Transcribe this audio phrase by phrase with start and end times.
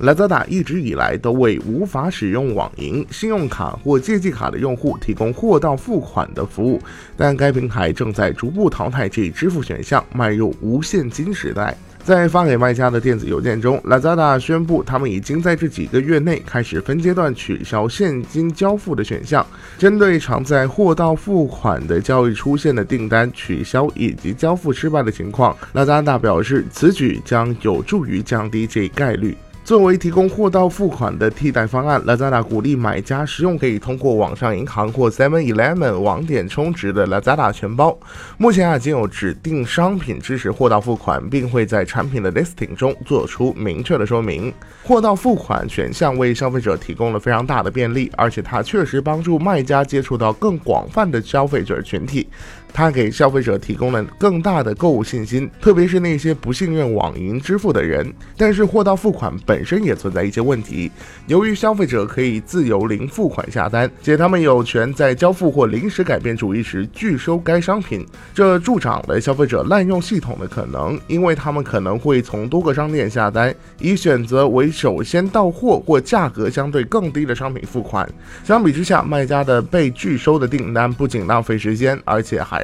[0.00, 6.80] Lazada 一直以来都为无法使用网银、信用卡或借记卡的用户提供货到付款的服务，
[7.16, 11.76] 但该平台正在逐步淘汰这一支付选项，迈入无现金时代。
[12.02, 19.46] 在发给卖家的电子邮件中，Lazada 宣布他们已经在这几个月内开始分阶段取消现金交付的选项，
[19.78, 29.34] 针对常在货到付款的交易出现的订单取消以及交付失败的情况，Lazada 表示此举将有助于降低这一概率。
[29.64, 37.98] 作为提供货到付款的替代方案，Lazada 鼓励买家使用可以通过网上银行或 Seven Eleven 网点充值的 Lazada 钱包。
[38.36, 44.52] 目前啊，仅有指定商品支持货到付款，并会在产品的 listing 中做出明确的说明。
[44.82, 52.28] 货到付款选项为消费者提供了非常大的便利，而且它确实帮助卖家接触到更广泛的消费者群体。
[52.74, 58.12] 它给消费者提供了更大的购物信心，特别是那些不信任网银支付的人。
[58.36, 60.90] 但是货到付款本身也存在一些问题，
[61.28, 78.08] 由于消费者可以自由零付款下单，且他们有权在交付或临时改变主意时拒收该商品，这助长了消费者滥用系统的可能，因为他们可能会从多个商店下单，以选择为首先到货或价格相对更低的商品付款。
[78.42, 82.63] 相比之下，卖家的被拒收的订单不仅浪费时间，而且还